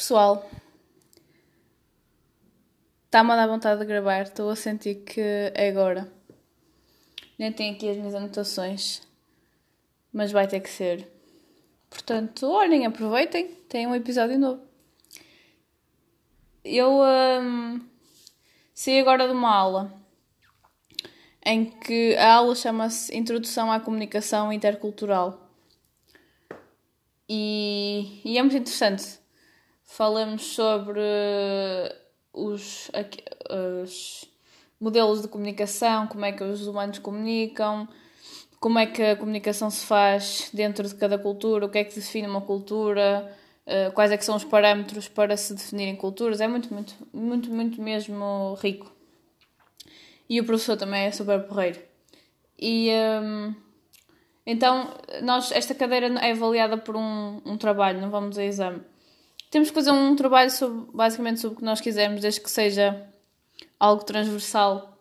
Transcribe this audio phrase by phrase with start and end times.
[0.00, 0.50] Pessoal,
[3.04, 6.10] está-me a dar vontade de gravar, estou a sentir que é agora.
[7.38, 9.02] Nem tenho aqui as minhas anotações,
[10.10, 11.06] mas vai ter que ser.
[11.90, 14.62] Portanto, olhem, aproveitem, tem um episódio novo.
[16.64, 17.86] Eu um,
[18.72, 19.92] saí agora de uma aula
[21.44, 25.46] em que a aula chama-se Introdução à Comunicação Intercultural.
[27.28, 29.19] E, e, é muito interessante.
[29.92, 31.00] Falamos sobre
[32.32, 32.88] os,
[33.84, 34.24] os
[34.80, 37.88] modelos de comunicação, como é que os humanos comunicam,
[38.60, 41.92] como é que a comunicação se faz dentro de cada cultura, o que é que
[41.92, 43.36] define uma cultura,
[43.66, 46.40] eh, quais é que são os parâmetros para se definirem culturas.
[46.40, 48.92] É muito, muito, muito, muito mesmo rico.
[50.28, 51.80] E o professor também é super porreiro.
[52.56, 53.54] E um,
[54.46, 58.82] então, nós, esta cadeira é avaliada por um, um trabalho, não vamos a exame.
[59.50, 63.06] Temos que fazer um trabalho sobre, basicamente sobre o que nós quisermos, desde que seja
[63.78, 64.96] algo transversal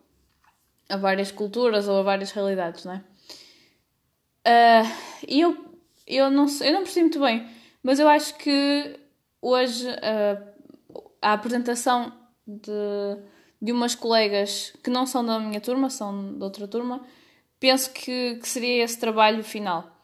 [0.90, 3.04] a várias culturas ou a várias realidades, não é?
[4.48, 4.92] Uh,
[5.28, 5.76] e eu,
[6.08, 7.48] eu, não, eu não percebi muito bem,
[7.84, 9.00] mas eu acho que
[9.40, 10.50] hoje uh,
[11.22, 12.12] a apresentação
[12.48, 12.72] de,
[13.62, 17.06] de umas colegas que não são da minha turma, são de outra turma,
[17.60, 19.96] penso que, que seria esse trabalho final.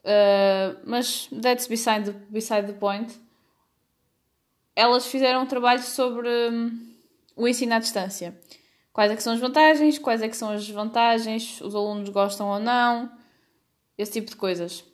[0.00, 3.18] Uh, mas that's beside the, beside the point.
[4.74, 6.92] Elas fizeram um trabalho sobre um,
[7.36, 8.38] o ensino à distância.
[8.92, 12.48] Quais é que são as vantagens, quais é que são as desvantagens, os alunos gostam
[12.48, 13.10] ou não,
[13.96, 14.84] esse tipo de coisas.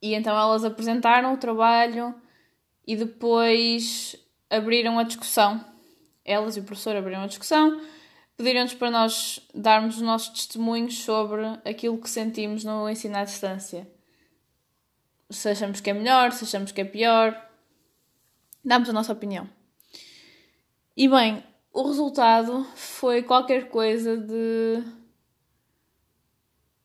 [0.00, 2.14] E então elas apresentaram o trabalho
[2.86, 4.16] e depois
[4.50, 5.64] abriram a discussão.
[6.24, 7.80] Elas e o professor abriram a discussão,
[8.36, 13.90] pediram-nos para nós darmos os nossos testemunhos sobre aquilo que sentimos no ensino à distância.
[15.30, 17.34] Se achamos que é melhor, se achamos que é pior.
[18.64, 19.46] Damos a nossa opinião.
[20.96, 24.82] E bem, o resultado foi qualquer coisa de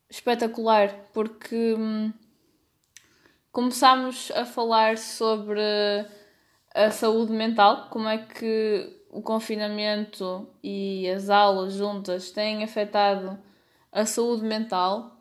[0.09, 2.11] espetacular, porque hum,
[3.49, 5.61] começámos a falar sobre
[6.75, 13.39] a saúde mental, como é que o confinamento e as aulas juntas têm afetado
[13.89, 15.17] a saúde mental.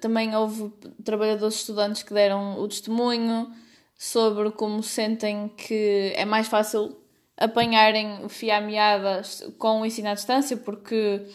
[0.00, 0.70] Também houve
[1.04, 3.54] trabalhadores estudantes que deram o testemunho
[3.96, 6.96] sobre como sentem que é mais fácil
[7.36, 8.20] apanharem
[8.62, 9.22] meada
[9.58, 11.26] com o ensino à distância, porque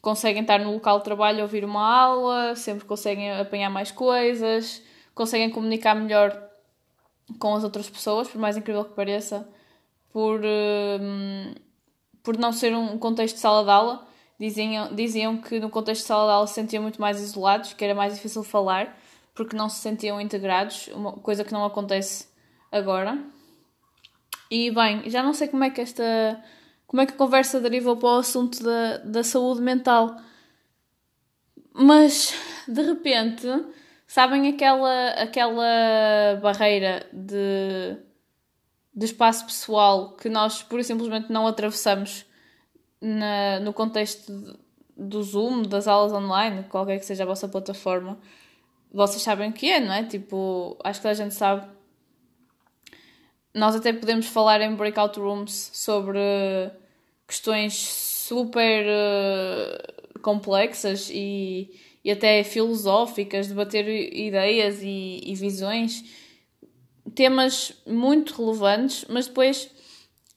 [0.00, 4.82] conseguem estar no local de trabalho ouvir uma aula, sempre conseguem apanhar mais coisas,
[5.14, 6.48] conseguem comunicar melhor
[7.38, 9.48] com as outras pessoas, por mais incrível que pareça,
[10.12, 11.54] por, uh,
[12.22, 14.06] por não ser um contexto de sala de aula.
[14.38, 17.84] Diziam, diziam que no contexto de sala de aula se sentiam muito mais isolados, que
[17.84, 18.96] era mais difícil falar,
[19.38, 22.28] porque não se sentiam integrados, uma coisa que não acontece
[22.70, 23.18] agora.
[24.50, 26.42] E bem, já não sei como é que esta.
[26.86, 30.16] como é que a conversa derivou para o assunto da, da saúde mental.
[31.72, 32.34] Mas
[32.66, 33.46] de repente
[34.08, 37.94] Sabem aquela, aquela barreira de,
[38.94, 42.24] de espaço pessoal que nós pura e simplesmente não atravessamos
[43.02, 44.32] na, no contexto
[44.96, 48.18] do Zoom, das aulas online, qualquer que seja a vossa plataforma?
[48.92, 50.04] Vocês sabem o que é, não é?
[50.04, 51.66] Tipo, acho que a gente sabe.
[53.54, 56.18] Nós até podemos falar em breakout rooms sobre
[57.26, 61.70] questões super uh, complexas e
[62.08, 66.04] e até filosóficas, debater ideias e, e visões,
[67.14, 69.70] temas muito relevantes, mas depois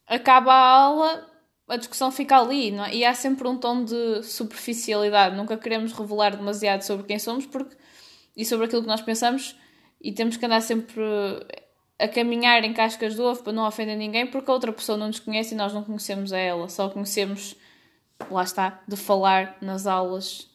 [0.05, 1.27] acaba a aula,
[1.69, 2.95] a discussão fica ali, é?
[2.95, 5.37] e há sempre um tom de superficialidade.
[5.37, 7.77] Nunca queremos revelar demasiado sobre quem somos porque,
[8.35, 9.55] e sobre aquilo que nós pensamos,
[9.99, 11.01] e temos que andar sempre
[11.99, 15.07] a caminhar em cascas de ovo para não ofender ninguém, porque a outra pessoa não
[15.07, 17.55] nos conhece e nós não conhecemos a ela, só conhecemos,
[18.29, 20.49] lá está, de falar nas aulas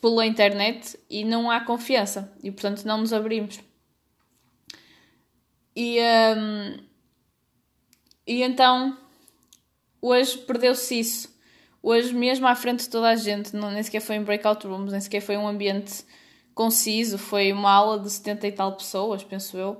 [0.00, 3.58] pela internet e não há confiança e portanto não nos abrimos.
[5.74, 6.78] E, um,
[8.26, 8.96] e então
[10.00, 11.36] hoje perdeu-se isso.
[11.82, 14.92] Hoje, mesmo à frente de toda a gente, não, nem sequer foi em breakout rooms,
[14.92, 16.04] nem sequer foi um ambiente
[16.56, 19.76] conciso, foi uma aula de 70 e tal pessoas, penso eu.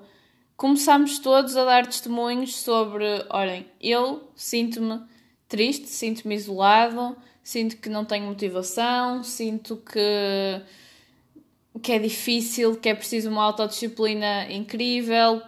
[0.57, 5.01] Começámos todos a dar testemunhos sobre: olhem, eu sinto-me
[5.49, 10.61] triste, sinto-me isolado, sinto que não tenho motivação, sinto que,
[11.83, 15.41] que é difícil, que é preciso uma autodisciplina incrível,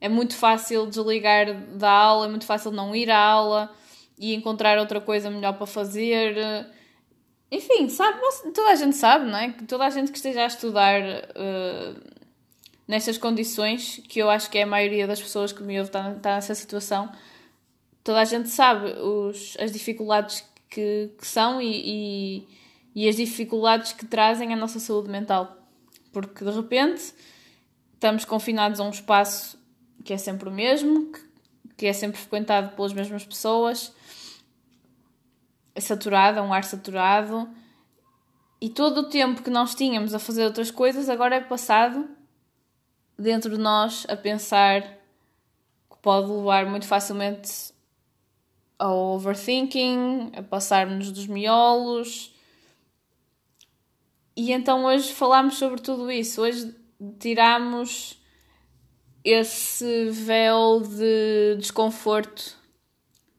[0.00, 3.70] é muito fácil desligar da aula, é muito fácil não ir à aula
[4.18, 6.34] e encontrar outra coisa melhor para fazer.
[7.50, 8.18] Enfim, sabe,
[8.52, 9.52] toda a gente sabe, não é?
[9.52, 12.16] Que toda a gente que esteja a estudar uh,
[12.88, 16.10] nestas condições, que eu acho que é a maioria das pessoas que me ouvem está,
[16.12, 17.10] está nessa situação,
[18.02, 22.48] toda a gente sabe os, as dificuldades que, que são e, e,
[22.94, 25.56] e as dificuldades que trazem à nossa saúde mental.
[26.12, 27.14] Porque de repente
[27.94, 29.58] estamos confinados a um espaço
[30.04, 31.20] que é sempre o mesmo, que,
[31.76, 33.92] que é sempre frequentado pelas mesmas pessoas,
[35.80, 37.48] saturado, é um ar saturado,
[38.60, 42.08] e todo o tempo que nós tínhamos a fazer outras coisas agora é passado
[43.18, 47.74] dentro de nós a pensar que pode levar muito facilmente
[48.78, 52.34] ao overthinking, a passarmos dos miolos.
[54.34, 56.42] E então hoje falámos sobre tudo isso.
[56.42, 56.74] Hoje
[57.18, 58.20] tiramos
[59.24, 62.56] esse véu de desconforto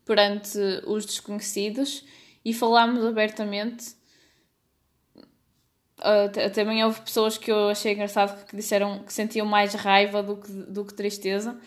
[0.06, 2.04] perante os desconhecidos
[2.48, 3.94] e falámos abertamente.
[6.00, 10.38] Uh, também houve pessoas que eu achei engraçado que disseram que sentiam mais raiva do
[10.38, 11.60] que, do que tristeza.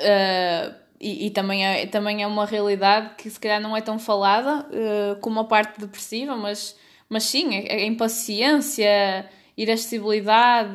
[0.00, 4.00] Uh, e, e, também, é, também é uma realidade que se calhar não é tão
[4.00, 6.76] falada uh, como a parte depressiva, mas,
[7.08, 10.74] mas sim, a, a impaciência, irascibilidade,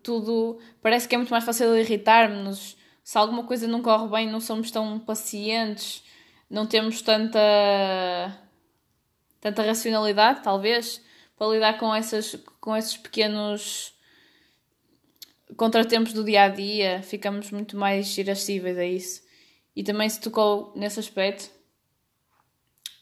[0.00, 2.76] tudo parece que é muito mais fácil irritar-nos.
[3.02, 6.04] Se alguma coisa não corre bem, não somos tão pacientes,
[6.48, 7.38] não temos tanta,
[9.40, 11.02] tanta racionalidade, talvez,
[11.36, 13.94] para lidar com, essas, com esses pequenos
[15.56, 19.22] contratempos do dia a dia, ficamos muito mais irascíveis a isso
[19.74, 21.50] e também se tocou nesse aspecto.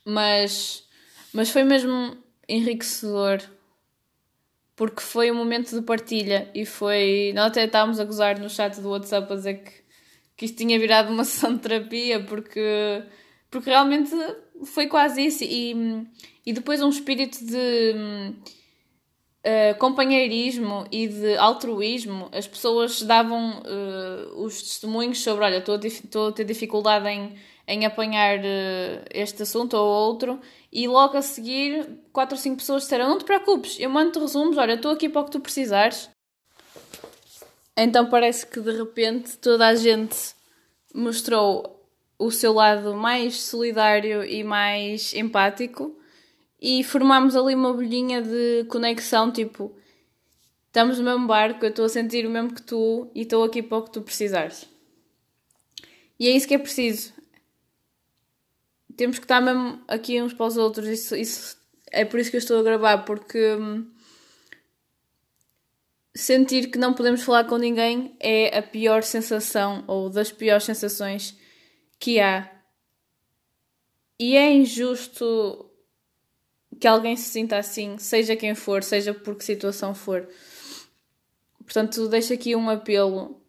[0.05, 0.87] Mas,
[1.33, 2.17] mas foi mesmo
[2.49, 3.41] enriquecedor
[4.77, 7.33] porque foi um momento de partilha e foi.
[7.35, 9.73] Nós até estávamos a gozar no chat do WhatsApp a dizer que,
[10.37, 13.05] que isto tinha virado uma sessão de terapia porque,
[13.55, 14.11] porque realmente
[14.65, 15.45] foi quase isso.
[15.45, 16.05] E,
[16.45, 17.95] e depois um espírito de
[19.47, 26.33] uh, companheirismo e de altruísmo, as pessoas davam uh, os testemunhos sobre: olha, estou a,
[26.33, 27.37] ter dificuldade em,
[27.69, 30.41] em apanhar uh, este assunto ou outro,
[30.73, 34.59] e logo a seguir, quatro ou cinco pessoas disseram: Não te preocupes, eu mando-te resumos,
[34.59, 36.11] olha, estou aqui para o que tu precisares.
[37.77, 40.17] Então parece que de repente toda a gente
[40.93, 41.84] mostrou
[42.19, 45.99] o seu lado mais solidário e mais empático
[46.61, 49.77] e formámos ali uma bolhinha de conexão, tipo,
[50.67, 53.63] estamos no mesmo barco, eu estou a sentir o mesmo que tu e estou aqui
[53.63, 54.67] para o que tu precisares.
[56.19, 57.13] E é isso que é preciso.
[58.97, 60.87] Temos que estar mesmo aqui uns para os outros.
[60.87, 61.59] Isso, isso
[61.91, 63.87] é por isso que eu estou a gravar, porque hum,
[66.15, 71.37] sentir que não podemos falar com ninguém é a pior sensação, ou das piores sensações
[71.99, 72.51] que há.
[74.19, 75.71] E é injusto
[76.81, 80.29] que alguém se sinta assim, seja quem for, seja por que situação for.
[81.65, 83.41] Portanto, deixo aqui um apelo.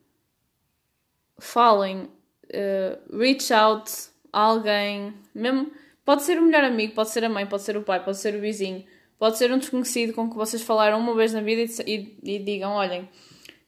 [1.38, 3.92] Falem, uh, reach out
[4.31, 5.71] a alguém, mesmo
[6.06, 8.36] pode ser o melhor amigo, pode ser a mãe, pode ser o pai, pode ser
[8.36, 8.86] o vizinho,
[9.19, 12.39] pode ser um desconhecido com que vocês falaram uma vez na vida e, e, e
[12.39, 13.09] digam: olhem,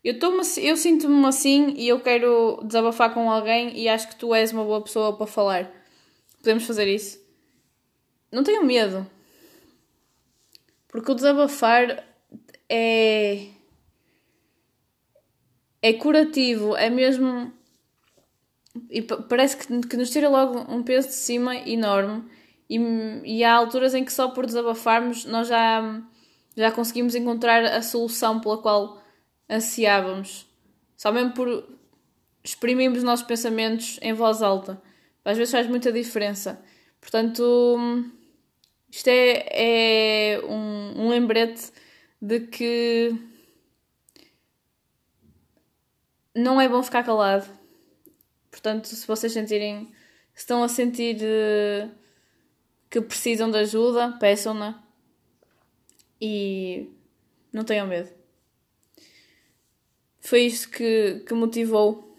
[0.08, 4.54] eu, eu sinto-me assim e eu quero desabafar com alguém e acho que tu és
[4.54, 5.70] uma boa pessoa para falar.
[6.38, 7.20] Podemos fazer isso.
[8.32, 9.06] Não tenham medo.
[10.88, 12.06] Porque o desabafar
[12.70, 13.48] é.
[15.82, 17.52] é curativo, é mesmo.
[18.90, 22.24] E parece que, que nos tira logo um peso de cima enorme.
[22.70, 22.80] E,
[23.26, 26.02] e há alturas em que só por desabafarmos nós já,
[26.56, 29.02] já conseguimos encontrar a solução pela qual
[29.50, 30.48] ansiávamos.
[30.96, 31.68] Só mesmo por
[32.44, 34.82] exprimirmos os nossos pensamentos em voz alta.
[35.24, 36.62] Às vezes faz muita diferença.
[37.02, 38.10] Portanto
[38.90, 41.72] isto é, é um, um lembrete
[42.22, 43.14] de que
[46.34, 47.48] não é bom ficar calado.
[48.50, 49.92] Portanto, se vocês sentirem,
[50.34, 51.92] se estão a sentir uh,
[52.90, 54.84] que precisam de ajuda, peçam-na
[56.20, 56.92] e
[57.52, 58.17] não tenham medo.
[60.28, 62.14] Foi isto que, que motivou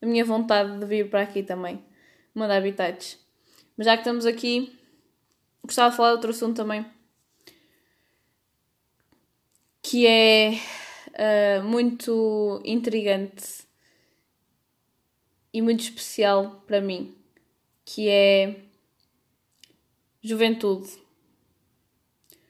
[0.00, 1.84] a minha vontade de vir para aqui também,
[2.32, 3.18] mandar habitats.
[3.76, 4.78] Mas já que estamos aqui,
[5.64, 6.86] gostava de falar de outro assunto também.
[9.82, 10.52] Que é
[11.08, 13.64] uh, muito intrigante
[15.52, 17.12] e muito especial para mim.
[17.84, 18.60] Que é
[20.22, 20.90] juventude.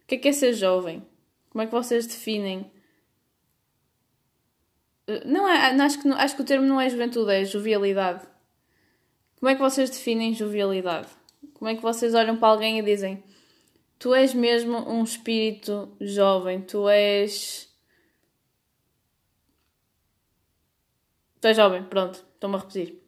[0.02, 1.02] O que é que é ser jovem?
[1.48, 2.70] Como é que vocês definem?
[5.12, 8.26] Ah, não é, acho, que, acho que o termo não é juventude, é jovialidade.
[9.38, 11.08] Como é que vocês definem jovialidade?
[11.54, 13.22] Como é que vocês olham para alguém e dizem:
[13.98, 17.68] Tu és mesmo um espírito jovem, tu és.
[21.40, 23.02] Tu és jovem, pronto, estou-me a repetir.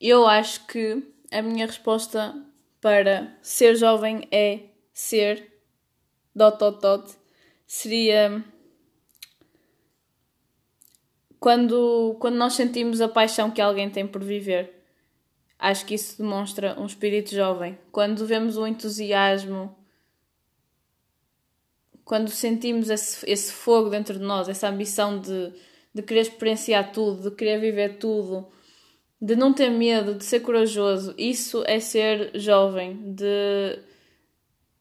[0.00, 2.34] Eu acho que a minha resposta
[2.80, 4.60] para ser jovem é
[4.92, 5.52] ser
[6.34, 7.18] dot dot dot
[7.66, 8.42] seria
[11.40, 14.84] quando, quando nós sentimos a paixão que alguém tem por viver.
[15.58, 17.78] Acho que isso demonstra um espírito jovem.
[17.90, 19.74] Quando vemos o entusiasmo,
[22.04, 25.52] quando sentimos esse, esse fogo dentro de nós, essa ambição de,
[25.94, 28.46] de querer experienciar tudo, de querer viver tudo,
[29.20, 33.14] de não ter medo, de ser corajoso, isso é ser jovem.
[33.14, 33.78] De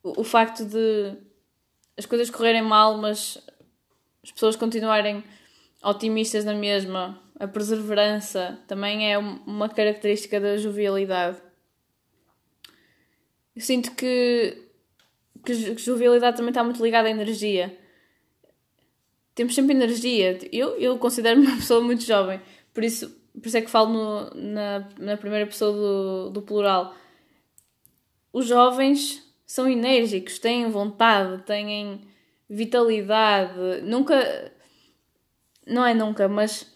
[0.03, 1.17] o facto de
[1.97, 3.37] as coisas correrem mal, mas
[4.23, 5.23] as pessoas continuarem
[5.83, 11.37] otimistas na mesma, a perseverança também é uma característica da jovialidade.
[13.55, 14.57] Eu sinto que,
[15.45, 17.77] que jovialidade também está muito ligada à energia.
[19.33, 20.37] Temos sempre energia.
[20.51, 22.41] Eu, eu considero-me uma pessoa muito jovem,
[22.73, 26.93] por isso, por isso é que falo no, na, na primeira pessoa do, do plural.
[28.31, 32.01] Os jovens são enérgicos, têm vontade, têm
[32.49, 33.81] vitalidade.
[33.83, 34.53] Nunca.
[35.69, 36.67] Não é nunca, mas.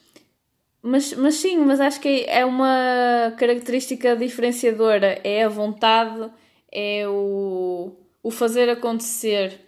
[0.82, 5.20] Mas, mas sim, mas acho que é uma característica diferenciadora.
[5.24, 6.30] É a vontade,
[6.72, 9.62] é o, o fazer acontecer.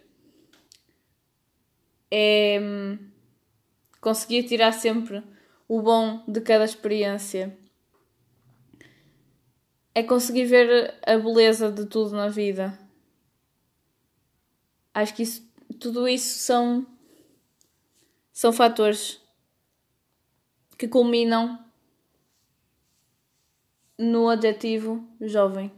[2.10, 2.60] É
[4.00, 5.22] conseguir tirar sempre
[5.66, 7.56] o bom de cada experiência.
[9.94, 12.78] É conseguir ver a beleza de tudo na vida.
[14.94, 16.86] Acho que isso, tudo isso são,
[18.36, 19.18] são fatores
[20.76, 21.58] que culminam
[23.96, 25.72] no adjetivo jovem.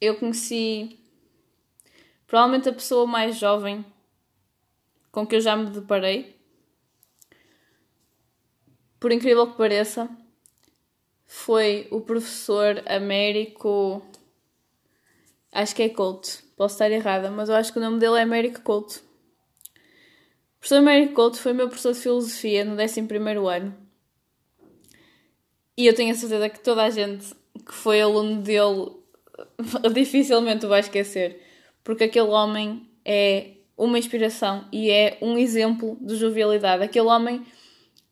[0.00, 0.98] Eu conheci
[2.26, 3.86] provavelmente a pessoa mais jovem
[5.12, 6.36] com que eu já me deparei.
[8.98, 10.10] Por incrível que pareça,
[11.28, 14.02] foi o professor Américo
[15.52, 16.49] Acho que é Couto.
[16.60, 18.96] Posso estar errada, mas eu acho que o nome dele é Américo Couto.
[18.96, 23.00] O professor Américo Couto foi meu professor de filosofia no 11
[23.50, 23.74] ano.
[25.74, 27.34] E eu tenho a certeza que toda a gente
[27.66, 28.90] que foi aluno dele
[29.94, 31.42] dificilmente o vai esquecer.
[31.82, 36.82] Porque aquele homem é uma inspiração e é um exemplo de jovialidade.
[36.82, 37.42] Aquele homem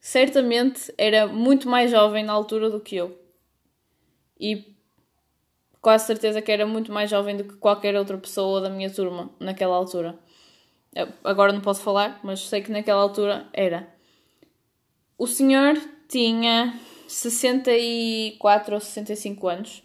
[0.00, 3.14] certamente era muito mais jovem na altura do que eu.
[4.40, 4.77] E
[5.80, 9.30] quase certeza que era muito mais jovem do que qualquer outra pessoa da minha turma
[9.38, 10.18] naquela altura.
[10.94, 13.88] Eu, agora não posso falar, mas sei que naquela altura era.
[15.16, 15.76] O senhor
[16.08, 19.82] tinha 64 ou 65 anos,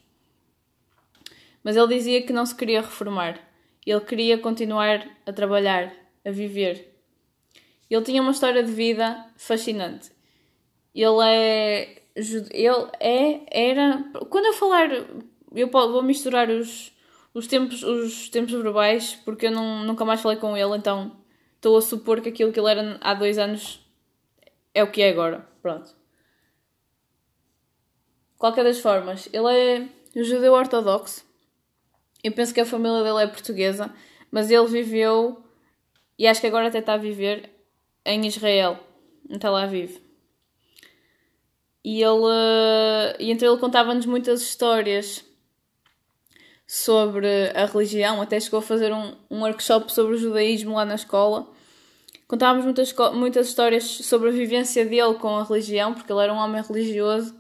[1.64, 3.40] mas ele dizia que não se queria reformar.
[3.86, 5.94] Ele queria continuar a trabalhar,
[6.26, 6.94] a viver.
[7.90, 10.12] Ele tinha uma história de vida fascinante.
[10.96, 12.02] Ele é.
[12.16, 13.72] Ele é.
[13.72, 14.04] Era.
[14.30, 14.90] Quando eu falar
[15.54, 16.92] eu vou misturar os,
[17.34, 21.16] os, tempos, os tempos verbais porque eu não, nunca mais falei com ele, então
[21.56, 23.80] estou a supor que aquilo que ele era há dois anos
[24.74, 25.48] é o que é agora.
[25.62, 25.96] Pronto.
[28.38, 31.24] Qualquer das formas, ele é judeu ortodoxo.
[32.24, 33.94] Eu penso que a família dele é portuguesa,
[34.32, 35.44] mas ele viveu
[36.18, 37.50] e acho que agora até está a viver
[38.06, 38.80] em Israel,
[39.30, 40.02] em Tel Aviv.
[41.84, 45.26] E ele, e então ele contava-nos muitas histórias
[46.68, 50.96] sobre a religião, até chegou a fazer um, um workshop sobre o judaísmo lá na
[50.96, 51.48] escola.
[52.28, 56.38] Contávamos muitas, muitas histórias sobre a vivência dele com a religião, porque ele era um
[56.38, 57.36] homem religioso.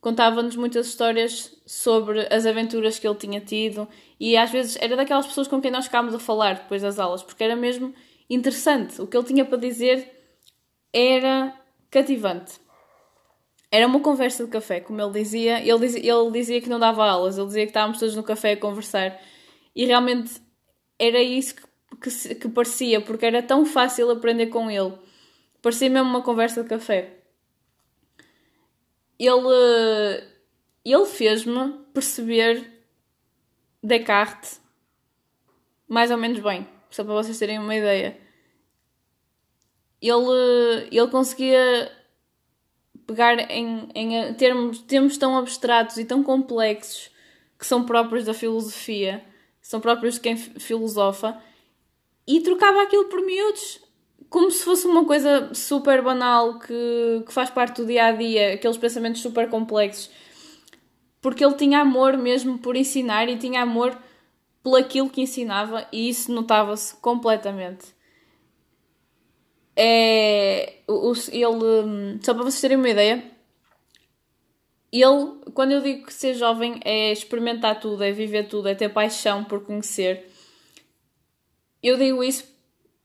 [0.00, 3.88] Contava-nos muitas histórias sobre as aventuras que ele tinha tido
[4.20, 7.22] e às vezes era daquelas pessoas com quem nós ficámos a falar depois das aulas,
[7.22, 7.94] porque era mesmo
[8.28, 9.00] interessante.
[9.00, 10.10] O que ele tinha para dizer
[10.92, 11.58] era
[11.90, 12.60] cativante.
[13.74, 15.58] Era uma conversa de café, como ele dizia.
[15.60, 18.52] Ele dizia, ele dizia que não dava aulas, ele dizia que estávamos todos no café
[18.52, 19.20] a conversar.
[19.74, 20.40] E realmente
[20.96, 21.62] era isso que,
[22.00, 24.96] que, que parecia, porque era tão fácil aprender com ele.
[25.60, 27.16] Parecia mesmo uma conversa de café.
[29.18, 30.22] Ele,
[30.84, 32.80] ele fez-me perceber
[33.82, 34.62] Descartes
[35.88, 38.16] mais ou menos bem, só para vocês terem uma ideia.
[40.00, 42.03] Ele, ele conseguia
[43.06, 47.10] pegar em, em termos, termos tão abstratos e tão complexos
[47.58, 49.24] que são próprios da filosofia,
[49.60, 51.40] são próprios de quem filosofa,
[52.26, 53.80] e trocava aquilo por miúdos,
[54.28, 58.54] como se fosse uma coisa super banal que, que faz parte do dia a dia,
[58.54, 60.10] aqueles pensamentos super complexos.
[61.20, 63.96] Porque ele tinha amor mesmo por ensinar e tinha amor
[64.62, 67.94] pelo aquilo que ensinava, e isso notava-se completamente.
[69.76, 70.80] É.
[70.86, 72.18] Ele.
[72.22, 73.24] Só para vocês terem uma ideia,
[74.92, 78.88] ele, quando eu digo que ser jovem é experimentar tudo, é viver tudo, é ter
[78.90, 80.30] paixão por conhecer,
[81.82, 82.44] eu digo isso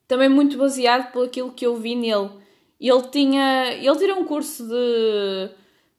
[0.07, 2.29] também muito baseado por aquilo que eu vi nele.
[2.79, 3.73] Ele tinha.
[3.73, 5.49] Ele tirou um curso de.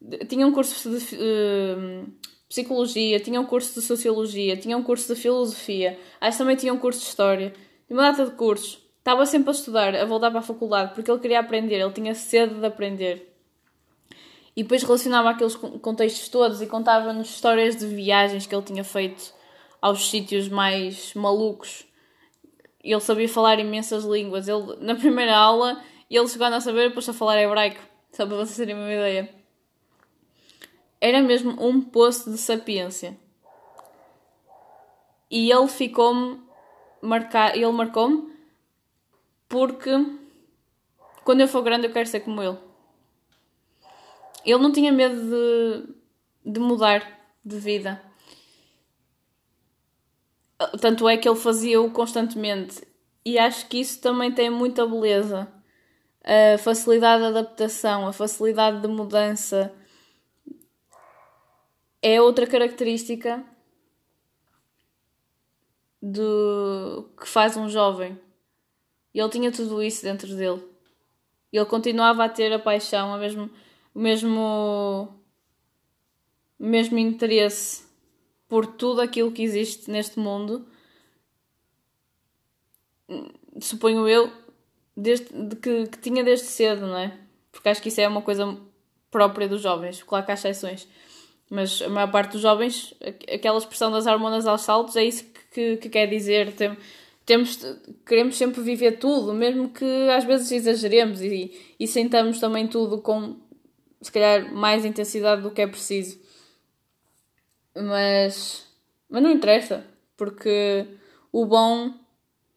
[0.00, 2.04] de- tinha um curso de eh,
[2.48, 6.72] psicologia, tinha um curso de sociologia, tinha um curso de filosofia, acho que também tinha
[6.72, 7.52] um curso de história,
[7.86, 8.79] tinha uma data de cursos.
[9.00, 12.14] Estava sempre a estudar, a voltar para a faculdade, porque ele queria aprender, ele tinha
[12.14, 13.34] sede de aprender.
[14.54, 18.84] E depois relacionava aqueles con- contextos todos e contava-nos histórias de viagens que ele tinha
[18.84, 19.32] feito
[19.80, 21.86] aos sítios mais malucos.
[22.84, 24.48] Ele sabia falar imensas línguas.
[24.48, 27.80] Ele, na primeira aula, ele chegou a saber, pôs a falar hebraico.
[28.12, 29.34] Só para vocês terem uma ideia.
[31.00, 33.16] Era mesmo um poço de sapiência.
[35.30, 36.38] E ele ficou-me
[37.00, 38.30] marcar, ele marcou-me
[39.50, 39.90] porque
[41.24, 42.56] quando eu for grande eu quero ser como ele.
[44.46, 48.00] Ele não tinha medo de, de mudar de vida.
[50.80, 52.86] Tanto é que ele fazia-o constantemente.
[53.24, 55.52] E acho que isso também tem muita beleza.
[56.22, 59.74] A facilidade de adaptação, a facilidade de mudança
[62.00, 63.44] é outra característica
[66.00, 68.18] do que faz um jovem.
[69.12, 70.62] E ele tinha tudo isso dentro dele.
[71.52, 73.50] E ele continuava a ter a paixão, a mesmo,
[73.94, 75.08] o mesmo,
[76.58, 77.84] o mesmo interesse
[78.48, 80.66] por tudo aquilo que existe neste mundo.
[83.60, 84.32] Suponho eu,
[84.96, 87.16] desde, de que, que tinha desde cedo, não é?
[87.50, 88.56] Porque acho que isso é uma coisa
[89.10, 90.02] própria dos jovens.
[90.02, 90.86] Claro que há exceções.
[91.48, 95.24] Mas a maior parte dos jovens, aqu- aquela expressão das hormonas aos saltos, é isso
[95.24, 96.52] que, que, que quer dizer.
[96.54, 96.76] Tem,
[97.30, 97.60] temos,
[98.04, 103.36] queremos sempre viver tudo, mesmo que às vezes exageremos e, e sentamos também tudo com,
[104.02, 106.20] se calhar, mais intensidade do que é preciso.
[107.72, 108.66] Mas,
[109.08, 110.88] mas não interessa, porque
[111.30, 111.94] o bom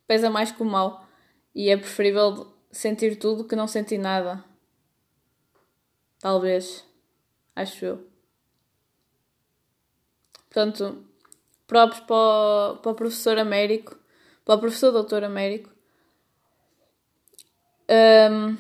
[0.08, 1.06] pesa mais que o mau
[1.54, 4.44] e é preferível sentir tudo que não sentir nada.
[6.18, 6.84] Talvez,
[7.56, 8.08] acho eu.
[10.50, 11.06] Portanto,
[11.68, 14.02] próprios para o, para o professor Américo,
[14.46, 15.70] para o professor doutor Américo.
[17.90, 18.58] Hum,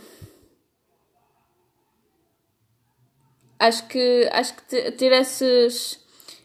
[3.59, 5.99] acho que acho que te- ter esses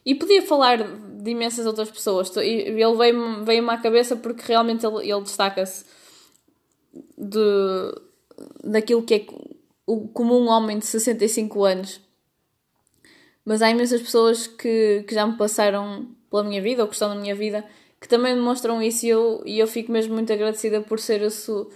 [0.06, 5.10] e podia falar de imensas outras pessoas ele veio-me veio à cabeça porque realmente ele,
[5.10, 5.84] ele destaca-se
[7.16, 7.94] de
[8.62, 9.26] daquilo que é
[9.86, 12.00] o comum homem de 65 anos
[13.44, 17.08] mas há imensas pessoas que, que já me passaram pela minha vida ou que estão
[17.08, 17.64] na minha vida
[18.00, 21.50] que também demonstram isso e eu, e eu fico mesmo muito agradecida por ser esse
[21.50, 21.70] o,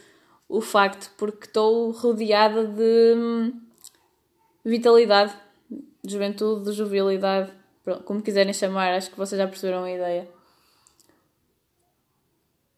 [0.48, 3.60] o facto, porque estou rodeada de hum,
[4.64, 5.34] vitalidade,
[5.70, 7.52] de juventude, de jovialidade,
[8.04, 10.28] como quiserem chamar, acho que vocês já perceberam a ideia.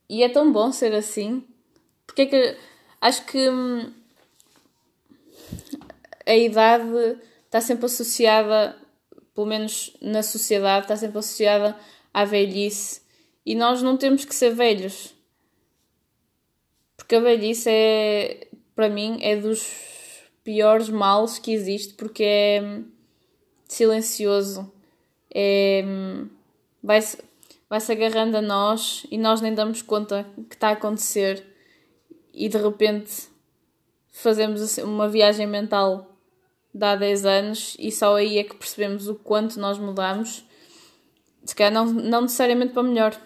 [0.08, 1.44] E é tão bom ser assim,
[2.06, 2.56] porque é que
[3.00, 3.92] acho que hum,
[6.26, 8.76] a idade está sempre associada,
[9.34, 11.76] pelo menos na sociedade, está sempre associada
[12.12, 13.03] à velhice.
[13.44, 15.14] E nós não temos que ser velhos.
[16.96, 19.70] Porque a velhice é, para mim, é dos
[20.42, 22.84] piores males que existe, porque é hum,
[23.66, 24.72] silencioso.
[25.34, 26.28] É, hum,
[26.82, 27.18] vai-se
[27.68, 31.44] vai-se agarrando a nós e nós nem damos conta que está a acontecer.
[32.32, 33.28] E de repente
[34.12, 36.16] fazemos assim uma viagem mental
[36.72, 40.44] de há 10 anos e só aí é que percebemos o quanto nós mudamos.
[41.44, 43.20] Se calhar não, não necessariamente para melhor.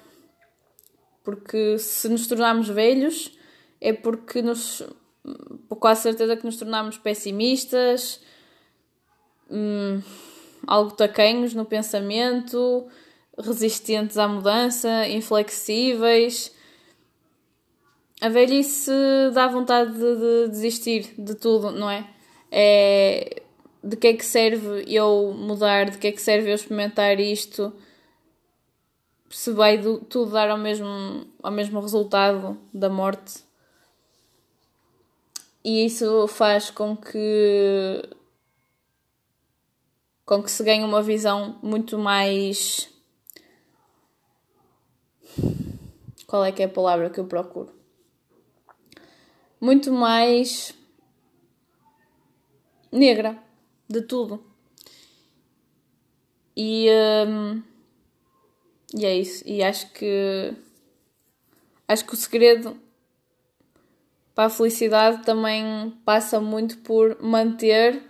[1.28, 3.36] Porque se nos tornarmos velhos
[3.82, 4.82] é porque nos.
[5.68, 8.22] Com quase certeza que nos tornamos pessimistas,
[9.50, 10.00] hum,
[10.66, 12.88] algo tacanhos no pensamento,
[13.38, 16.50] resistentes à mudança, inflexíveis.
[18.22, 18.90] A velhice
[19.34, 22.08] dá vontade de, de desistir de tudo, não é?
[22.50, 23.42] É
[23.84, 27.70] de que é que serve eu mudar, de que é que serve eu experimentar isto,
[29.30, 33.44] se vai do- tudo dar ao mesmo, ao mesmo resultado da morte.
[35.64, 38.02] E isso faz com que
[40.24, 42.90] com que se ganhe uma visão muito mais
[46.26, 47.72] qual é que é a palavra que eu procuro?
[49.60, 50.74] Muito mais
[52.92, 53.36] negra
[53.88, 54.42] de tudo.
[56.54, 56.88] E,
[57.26, 57.62] hum,
[58.94, 59.42] e é isso.
[59.46, 60.54] E acho que
[61.86, 62.76] acho que o segredo
[64.34, 68.02] para a felicidade também passa muito por manter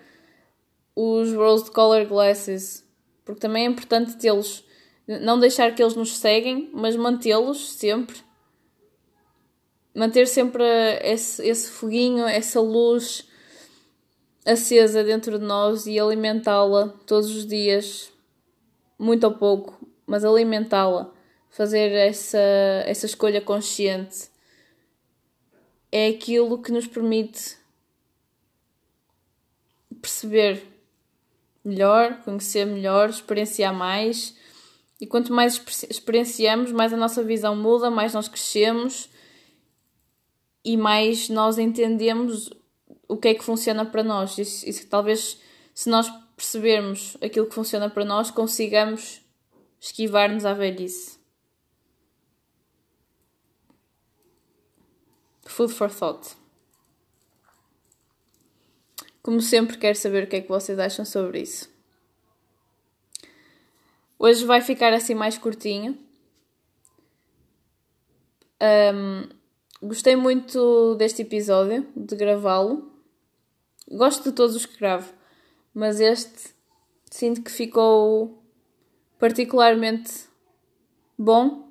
[0.94, 2.84] os rose color glasses,
[3.24, 4.64] porque também é importante tê-los,
[5.06, 8.16] não deixar que eles nos seguem, mas mantê-los sempre.
[9.94, 10.64] Manter sempre
[11.02, 13.26] esse, esse foguinho, essa luz
[14.44, 18.12] acesa dentro de nós e alimentá-la todos os dias,
[18.98, 21.12] muito ou pouco, mas alimentá-la,
[21.50, 22.38] fazer essa,
[22.86, 24.30] essa escolha consciente
[25.92, 27.58] é aquilo que nos permite
[30.00, 30.62] perceber
[31.62, 34.34] melhor, conhecer melhor, experienciar mais.
[35.00, 39.10] E quanto mais experienciamos, mais a nossa visão muda, mais nós crescemos
[40.64, 42.50] e mais nós entendemos
[43.06, 44.36] o que é que funciona para nós.
[44.38, 45.40] E, talvez,
[45.74, 49.20] se nós percebermos aquilo que funciona para nós, consigamos
[49.80, 51.18] esquivar-nos à velhice.
[55.46, 56.36] Food for thought.
[59.22, 61.68] Como sempre, quero saber o que é que vocês acham sobre isso.
[64.18, 65.98] Hoje vai ficar assim mais curtinho.
[68.60, 69.28] Um,
[69.86, 72.90] gostei muito deste episódio, de gravá-lo.
[73.90, 75.12] Gosto de todos os que gravo,
[75.72, 76.54] mas este
[77.10, 78.37] sinto que ficou
[79.18, 80.28] particularmente
[81.18, 81.68] bom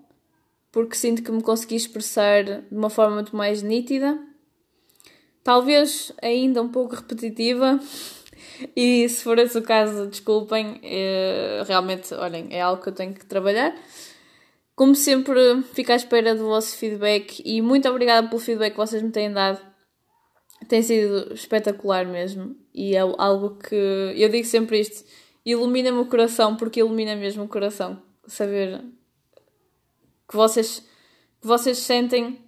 [0.78, 4.20] porque sinto que me consegui expressar de uma forma muito mais nítida,
[5.44, 7.80] talvez ainda um pouco repetitiva.
[8.76, 13.14] E se for esse o caso, desculpem, é, realmente, olhem, é algo que eu tenho
[13.14, 13.76] que trabalhar.
[14.76, 19.04] Como sempre, fico à espera do vosso feedback e muito obrigada pelo feedback que vocês
[19.04, 19.60] me têm dado.
[20.68, 25.04] Tem sido espetacular mesmo e é algo que eu digo sempre isto:
[25.48, 28.84] ilumina-me o coração, porque ilumina mesmo o coração saber
[30.28, 30.80] que vocês,
[31.40, 32.46] que vocês sentem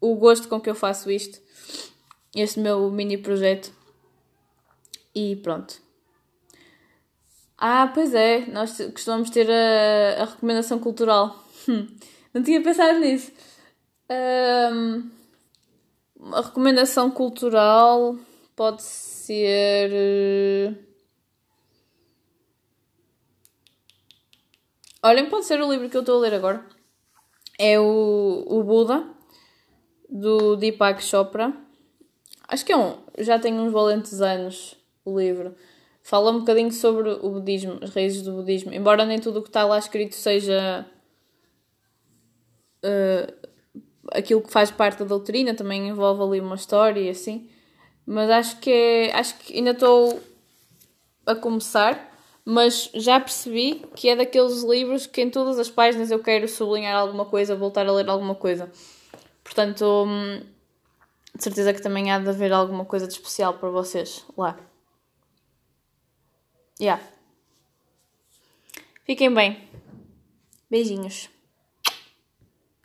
[0.00, 1.40] o gosto com que eu faço isto,
[2.34, 3.72] este meu mini projeto.
[5.14, 5.80] E pronto.
[7.56, 11.44] Ah, pois é, nós costumamos ter a, a recomendação cultural.
[11.68, 11.86] Hum,
[12.34, 13.30] não tinha pensado nisso.
[14.10, 15.10] Um,
[16.32, 18.18] a recomendação cultural
[18.56, 20.85] pode ser.
[25.06, 26.66] Olhem, pode ser o livro que eu estou a ler agora.
[27.56, 29.08] É o, o Buda,
[30.10, 31.54] do Deepak Chopra.
[32.48, 32.98] Acho que é um.
[33.18, 35.54] Já tem uns valentes anos o livro.
[36.02, 38.74] Fala um bocadinho sobre o budismo, as raízes do budismo.
[38.74, 40.84] Embora nem tudo o que está lá escrito seja.
[42.84, 43.32] Uh,
[44.10, 47.48] aquilo que faz parte da doutrina, também envolve ali uma história e assim.
[48.04, 49.14] Mas acho que é.
[49.14, 50.20] Acho que ainda estou
[51.24, 52.15] a começar
[52.48, 56.94] mas já percebi que é daqueles livros que em todas as páginas eu quero sublinhar
[56.94, 58.70] alguma coisa, voltar a ler alguma coisa.
[59.42, 60.40] Portanto, hum,
[61.34, 64.56] de certeza que também há de haver alguma coisa de especial para vocês lá.
[66.80, 67.02] Yeah.
[69.04, 69.68] Fiquem bem.
[70.70, 71.28] Beijinhos.